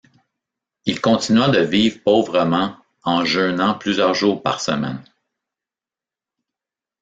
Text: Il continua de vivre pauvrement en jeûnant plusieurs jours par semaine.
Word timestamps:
Il 0.85 0.99
continua 0.99 1.49
de 1.49 1.59
vivre 1.59 2.01
pauvrement 2.03 2.75
en 3.03 3.23
jeûnant 3.23 3.75
plusieurs 3.77 4.15
jours 4.15 4.41
par 4.41 4.59
semaine. 4.59 5.03